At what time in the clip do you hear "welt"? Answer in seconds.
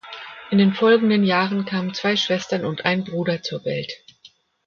3.65-4.03